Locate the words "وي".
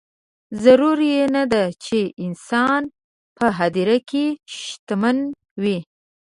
5.61-5.79